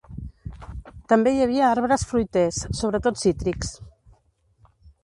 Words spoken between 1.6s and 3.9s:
arbres fruiters, sobretot cítrics.